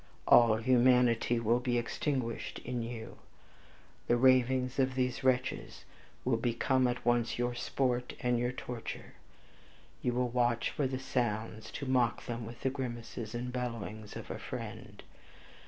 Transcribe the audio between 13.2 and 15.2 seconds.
and bellowings of a fiend.